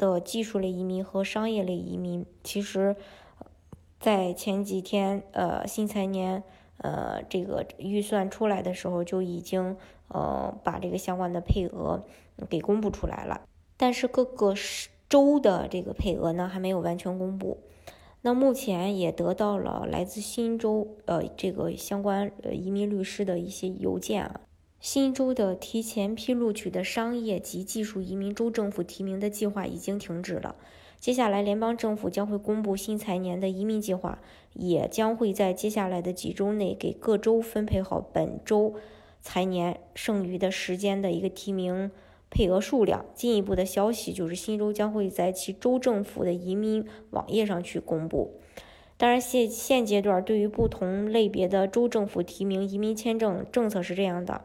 [0.00, 2.96] 的技术类移民和商业类移民，其实，
[4.00, 6.42] 在前几天，呃，新财年，
[6.78, 9.76] 呃，这个预算出来的时候，就已经，
[10.08, 12.02] 呃，把这个相关的配额
[12.48, 13.42] 给公布出来了。
[13.76, 14.54] 但是各个
[15.06, 17.58] 州的这个配额呢，还没有完全公布。
[18.22, 24.40] 那目前也得到了来自新州，呃，这个相关呃移民律师的一些邮件啊。
[24.80, 30.56] 新州的提前批录取的商业及技术移民州政府提名的计划已经停止了。
[30.98, 34.18] 接下来，联邦政府将会公布新财年的移民计划，
[34.54, 38.74] 也将会在接下来的几周内给各州分配好本周
[39.20, 41.90] 财年剩余的时间的一个提名
[42.30, 43.04] 配额数量。
[43.14, 48.40] 进一步的消息就是，新州将会在其州政府的移民网页上去公布。
[49.00, 54.42] 当然，现现阶段对于不同类别的州政府提名移民签证政策是这样的。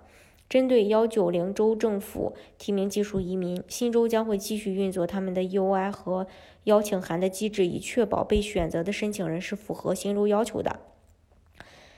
[0.47, 6.28] 针对幺九零州政府提名技术移民，新州将会继续运作他们的 UI 和
[6.64, 10.80] 邀请函的机制，以确保被选择的申请人是符合新州要求的。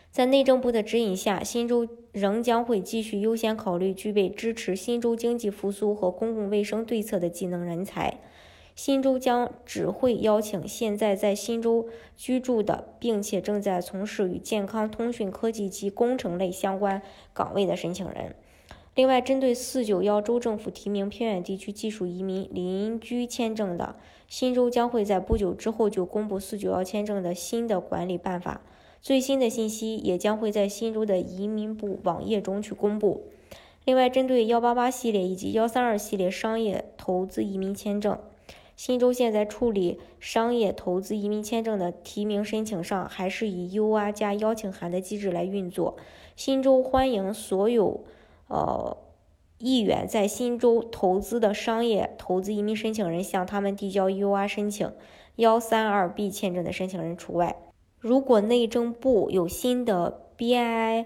[0.10, 8.20] 在内政部的指引下，新州仍将会继续优先考虑具备支持新州经济复苏和公共卫生对策的技能人才。
[8.78, 17.02] 新州将只会邀请现在在新州居住的，并且正在从事与健康、通讯科技及工程类相关
[17.34, 18.36] 岗位的申请人。
[18.94, 23.96] 另外，针对四九幺州政府提名偏远地区技术移民邻居签证的，
[24.28, 28.62] 新州将会在不久之后就公布四九幺签证的新的管理办法。
[29.02, 33.24] 最新的信息也将会在新州的移民部网页中去公布。
[33.86, 38.20] 另外，针对幺八八系列以及幺三二系列商业投资移民签证。
[38.78, 45.98] 新州现在处理商业投资移民签证的提名申请上，还是以 U R 加邀请函的机制来运作。
[46.36, 48.06] 新州欢迎所有
[48.48, 48.96] 呃
[49.58, 54.94] 意愿在新州投资的商业投资移民申请人向他们递交 U R 申请，
[55.38, 57.56] 幺三二 B 签证的申请人除外。
[58.00, 61.06] 如果内政部有新的 B I I。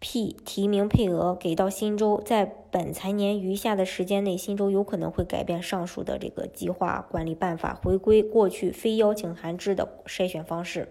[0.00, 10.88] P 提名配额给到新州，在本财年余下的时间内，新州有可能会改变上述的这个计划管理办法，回归过去非邀请函制的筛选方式。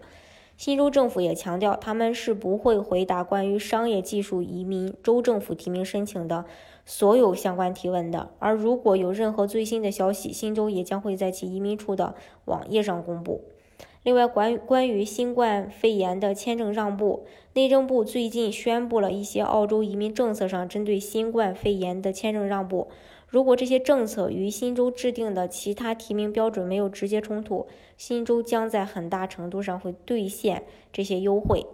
[0.57, 6.45] 新州政府也强调，他们是不会回答关于商业技术移民州政府提名申请的
[6.83, 8.31] 所有相关提问的。
[8.39, 13.43] 而如果有任何最新的消息，新州也将会在其移民处的网页上公布。
[14.07, 17.25] 另外，关关于新冠肺炎的签证让步，
[17.55, 22.87] 内政部最近宣布了一些澳洲移民政策上针对新冠肺炎的签证让步。
[23.27, 30.63] 如果这些政策与新州制定的其他提名标准没有直接冲突，新州将在很大程度上会兑现
[30.93, 31.65] 这些优惠。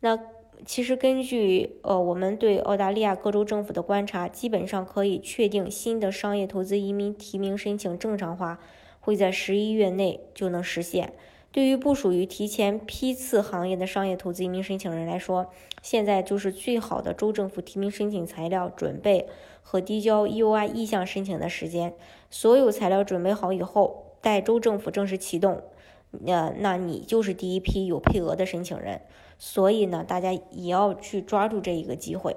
[0.00, 0.18] 那
[0.64, 8.58] 其实根据呃我们对澳大利亚各州政府的观察，基本上可以确定新的商业投资移民提名申请正常化
[9.00, 11.12] 会在十一月内就能实现。
[11.50, 15.50] 对于不属于提前批次行业的商业投资移民申请人来说，
[15.82, 19.26] 现在就是最好的州政府提名申请材料准备
[19.62, 21.94] 和递交 EUI 意向申请的时间。
[22.30, 25.62] 所有材料准备好以后，待州政府正式启动，
[26.26, 29.00] 呃，那你就是第一批有配额的申请人。
[29.38, 32.36] 所以呢，大家也要去抓住这一个机会。